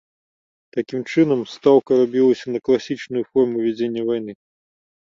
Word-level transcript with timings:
Такім 0.77 1.01
чынам, 1.11 1.43
стаўка 1.57 1.91
рабілася 2.01 2.45
на 2.57 2.65
класічную 2.71 3.23
форму 3.31 3.57
вядзення 3.71 4.01
вайны. 4.13 4.33